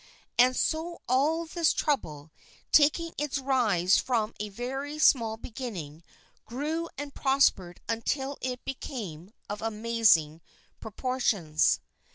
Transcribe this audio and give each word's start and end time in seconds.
And 0.39 0.57
so 0.57 1.01
all 1.07 1.45
this 1.45 1.73
trouble, 1.73 2.31
taking 2.71 3.13
its 3.19 3.37
rise 3.37 3.99
from 3.99 4.33
a 4.39 4.49
very 4.49 4.97
small 4.97 5.37
beginning, 5.37 6.01
grew 6.43 6.89
and 6.97 7.13
prospered 7.13 7.81
until 7.87 8.39
it 8.41 8.65
became 8.65 9.29
of 9.47 9.61
amazing 9.61 10.41
proportions. 10.79 11.81